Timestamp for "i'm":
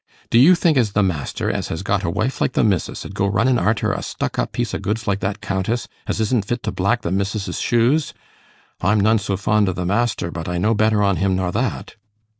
8.81-8.99